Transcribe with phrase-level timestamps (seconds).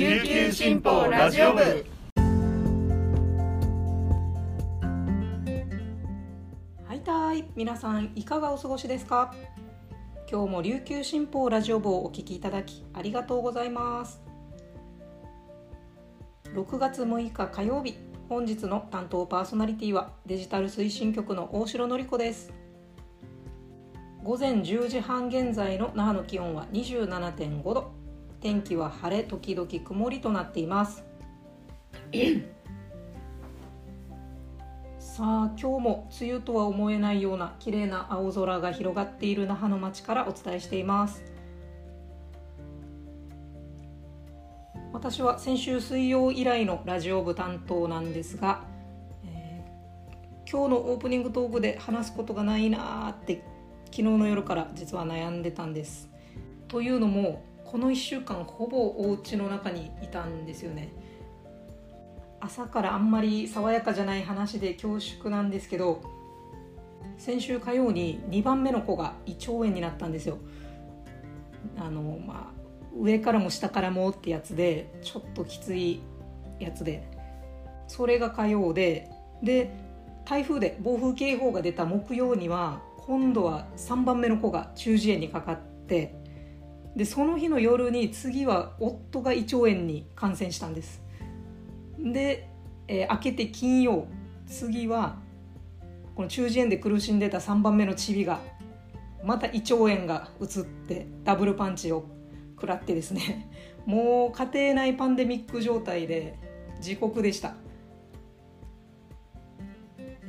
[0.00, 1.60] 琉球新報ラジオ部。
[1.60, 1.66] は
[6.94, 9.34] いたい皆さんいかがお過ごしですか？
[10.26, 14.22] 今日も琉球新報ラジオ部をお聞きいただきありがとうございます。
[16.54, 17.98] 6月6日火曜日
[18.30, 22.54] 本日の担当パーソナリティはデジタル推進局の大城典子です。
[24.24, 28.00] 午前10時半現在の那覇の気温は27.5度。
[28.40, 31.04] 天気は晴れ時々曇りとなっています。
[34.98, 41.22] さあ今日も梅雨とは思えないような綺麗な青空が広がっている那覇の町からお伝えしています。
[44.92, 48.64] 私は先週水曜以来のラジオ部担当なんですが、
[49.24, 53.42] えー、今日のオープニングトークで話すことがないなーって
[53.86, 56.08] 昨日の夜から実は悩んでたんです。
[56.68, 60.92] というのもこの1週間ほぼお家の中にいたんですよね。
[62.40, 66.00] 朝からあんまり爽やかじゃない話で恐縮なんですけど
[67.18, 70.38] 先週火曜に2番目の子が胃腸炎になったんですよ。
[71.78, 72.60] あのまあ
[72.98, 76.00] 上からも下からもってやつでちょっときつい
[76.58, 77.08] やつで。
[77.86, 79.10] それが火曜で
[79.44, 79.76] で
[80.24, 86.19] 台風で暴風警報が出た木曜には今度は3番目の子が中耳炎にかかって
[86.96, 91.02] でその日の夜に次は夫が胃腸炎に感染したんです。
[91.98, 92.48] で、
[92.88, 94.06] えー、明けて金曜
[94.46, 95.18] 次は
[96.16, 98.40] この中耳炎で苦しんでた3番目のチビが
[99.24, 102.04] また胃腸炎が移ってダブルパンチを
[102.56, 103.50] 食らってですね
[103.86, 106.34] もう家庭内パンデミック状態で
[106.80, 107.54] 地獄でした。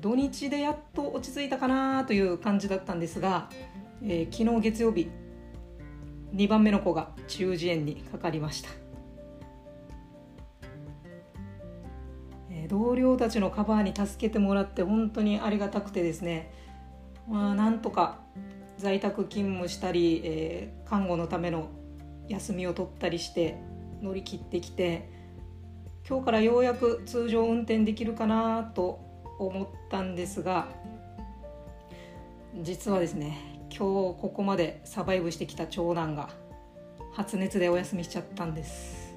[0.00, 3.48] 土日でやっと落ち着いたかなという感じだったんですが、
[4.02, 5.08] えー、昨日月曜日
[6.34, 8.68] 2番目の子が中耳炎にかかりました、
[12.50, 16.52] えー、同僚たちのカバーに助けてもらって本当にありがたくてですね。
[17.28, 18.20] まあなんとか
[18.78, 21.70] 在宅勤務したり、えー、看護のための
[22.28, 23.56] 休みを取ったりして
[24.02, 25.08] 乗り切ってきて
[26.08, 29.00] 今日からようやく通常運転できるかなと
[29.38, 30.68] 思ったんですが
[32.62, 36.30] 実はですね今日ここまでサバイブしてきた長男が
[37.12, 39.14] 発熱でお休みしちゃったんです。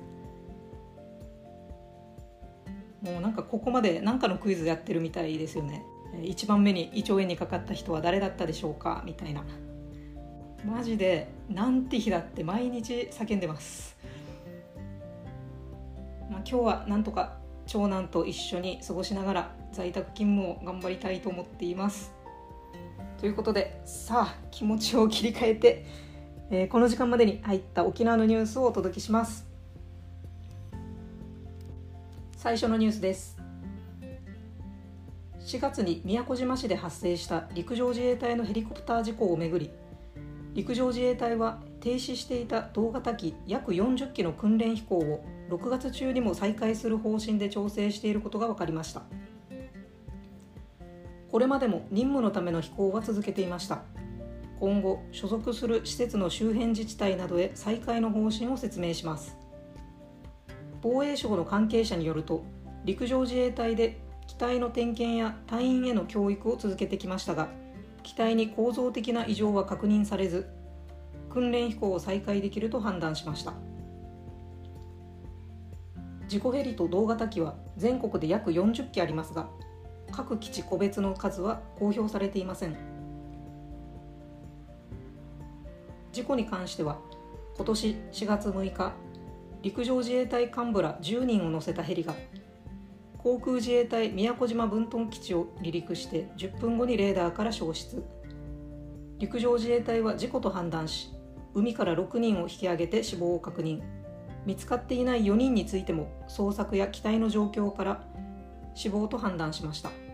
[3.01, 5.83] もうなんかここまで何かのクイズやってるみたいですよね。
[6.21, 9.03] 1番目に胃腸炎にかかった人は誰だったでしょうか？
[9.05, 9.45] みたいな。
[10.65, 13.95] マジでなんて日だって毎日叫んでます、
[16.29, 22.13] まあ、今日はなんとか長男と一緒に過ごしながら在宅勤務を頑張りたいと思っています。
[23.19, 25.85] ということでさあ気持ちを切り替えて、
[26.49, 29.45] えー、この時間までに入った沖縄のニュースをお届けします。
[32.37, 33.37] 最初のニュースです。
[35.41, 39.71] 4月に宮古島市で発生した陸上自衛隊のヘリコプター事故をめぐり
[40.53, 49.01] 陸上自衛隊は停止していた同型機約40機の訓練飛行を6月中にも再開する方針で調整していることが分かりました。
[51.31, 53.83] これまでも任務のための飛行は続けていました。
[54.59, 59.37] 今後所属する施設の周辺自治体などへ再開の方針を説明します。
[60.81, 62.43] 防衛省の関係者によると
[62.83, 67.49] 陸上自衛隊で機体の点検や隊員への教育を続けてきましたが
[68.03, 70.47] 機体に構造的な異常は確認されず
[71.29, 73.53] 訓練飛行を再開できると判断しました。
[76.27, 79.49] 事故ヘリと同型機は全国で約40機ありますが
[80.19, 82.75] 各基地個別の数は公表されていません。
[86.11, 86.97] 事故に関しては
[87.55, 88.91] 今年4月6日
[89.61, 92.15] 陸上自衛隊幹部ら10人を乗せたヘリが
[93.17, 98.03] 航空自衛隊宮古島分屯基地を離陸して10分後にレーダーから消失。
[99.19, 101.11] 陸上自衛隊は事故と判断し
[101.53, 103.81] 海から6人を引き上げて死亡を確認。
[104.45, 108.03] 見つかっていない4人についても捜索や機体の状況から
[108.73, 110.08] 死亡と判断しました。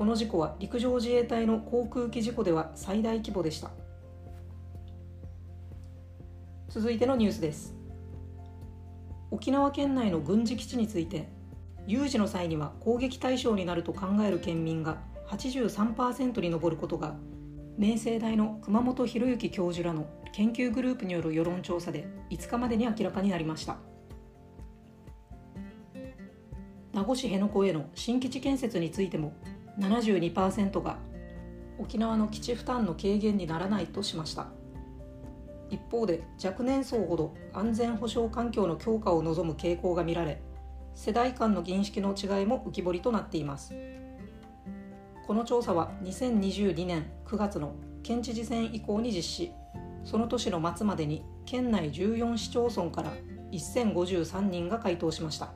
[0.00, 3.70] この事故は陸上自衛隊の航空機事故では最大規模でした。
[6.70, 7.76] 続いてのニュースです。
[9.30, 11.28] 沖縄県内の軍事基地について
[11.86, 14.96] 有事の際には攻撃対象になると考える県民が
[15.28, 17.14] 83%に上ることが
[17.76, 23.76] 明星大の熊本博之教授らの研究グループによる世論調査で5日までに明らかになりました。
[26.94, 29.34] 名護市辺野古への新基地建設についても
[29.80, 30.98] 72%が
[31.78, 34.48] 沖縄の基地負担の軽減にならないとしました。
[35.70, 40.42] 一方で若年層ほど安全保障環境の強化を望む傾向が見られ
[40.94, 43.74] 世代間の認識の違いも浮き彫りとなっています。
[45.26, 49.52] この調査は2022年9月の県知事選以降に実施。
[50.04, 53.12] その年の末までに県内14市町村から
[53.52, 55.52] 1053人が回答しました。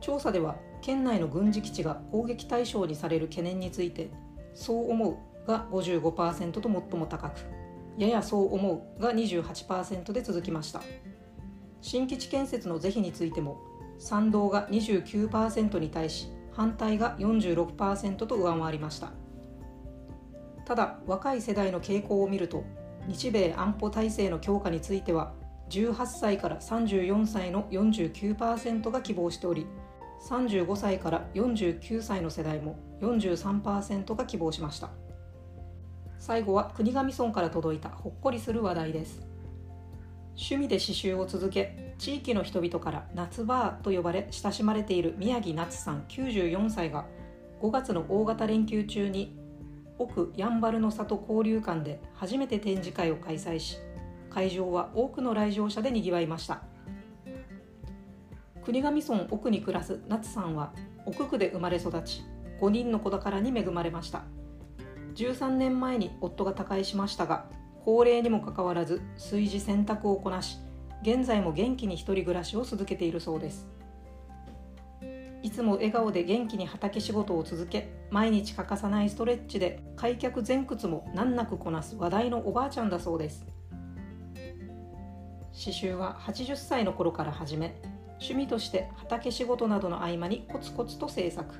[0.00, 4.10] 調査では県内の軍事基地が攻撃対象にされる懸念について
[4.54, 5.10] そう思
[5.44, 7.40] うが55%と最も高く
[7.96, 10.82] ややそう思うが28%で続きました。
[11.80, 13.60] 新基地建設の是非についても
[13.98, 19.12] 賛同が29%に対し反対が46%と上回りました。
[20.64, 22.64] ただ若い世代の傾向を見ると
[23.06, 25.32] 日米安保体制の強化については
[25.70, 29.66] 18歳から34歳の49%が希望しており
[30.20, 34.90] 35歳から49歳の世代も43%が希望しました。
[36.18, 39.26] 最後は国頭村から届いたほっこりする話題です。
[40.36, 47.06] 趣味で刺繍を続け地域の人々から夏バーと呼ばれ親しまれている宮城夏さん94歳が
[47.60, 49.36] 5月の大型連休中に
[49.98, 53.78] 奥やんばるの里交流館で初めて展示会を開催し
[54.30, 56.62] 会場は多くの来場者でにぎわいました。
[58.68, 60.74] 国頭村奥に暮らす夏さんは
[61.06, 62.22] 奥区で生まれ育ち
[62.60, 64.24] 5人の子宝に恵まれました。
[65.14, 67.46] 13年前に夫が他界しましたが
[67.82, 70.58] 高齢にもかかわらず炊事洗濯をこなし
[71.00, 73.66] 現在も元気に一人暮らしを続けているそうです。
[75.42, 83.46] いつも笑顔で元気に畑仕事を続け毎日欠かさないストレッチで開脚前屈も難なくこなす話題のおばあちゃんだそうです。
[85.52, 87.80] 刺繍は80歳の頃から始め
[88.20, 91.54] 趣味として畑仕事などの合間にコツコツと制作。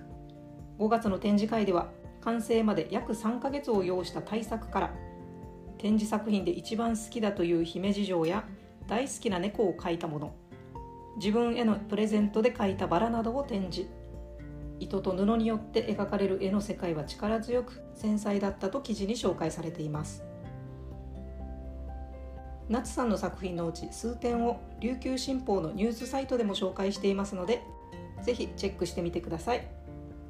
[0.79, 1.89] 5月の展示会では
[2.21, 4.95] 完成まで約3ヶ月を要した大作から
[5.79, 8.45] 展示作品で一番好きだという姫路城や
[8.87, 10.35] 大好きな猫を描いたもの
[11.17, 13.89] 自分へのプレゼントで描いたバラなどを展示。
[14.81, 20.23] 糸と布によって描かれる絵の世界は力強く繊細だったと記事に紹介されています。
[22.69, 27.63] 夏さんの作品のうち数点を琉球新報のニュースサイトでも紹介していますので
[28.23, 29.67] ぜひチェックしてみてください。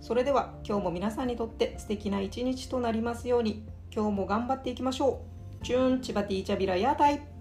[0.01, 5.23] それでは今日も皆さんにとって素敵な一日となりますように今日も頑張っていきましょ
[5.61, 5.65] う。
[5.65, 7.38] チューンチバティーチャビラヤータイ。